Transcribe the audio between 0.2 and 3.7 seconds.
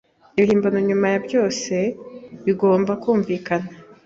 Ibihimbano, nyuma ya byose, bigomba kumvikana.